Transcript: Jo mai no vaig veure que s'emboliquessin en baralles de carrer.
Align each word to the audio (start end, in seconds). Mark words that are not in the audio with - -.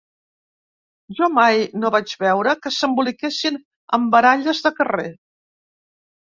Jo 1.19 1.29
mai 1.33 1.61
no 1.83 1.91
vaig 1.97 2.15
veure 2.25 2.57
que 2.65 2.73
s'emboliquessin 2.79 3.63
en 4.01 4.11
baralles 4.19 4.65
de 4.67 4.75
carrer. 4.83 5.09